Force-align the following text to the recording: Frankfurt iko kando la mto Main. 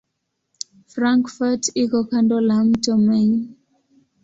Frankfurt 0.93 1.63
iko 1.83 1.99
kando 2.09 2.35
la 2.47 2.57
mto 2.67 2.93
Main. 3.05 3.31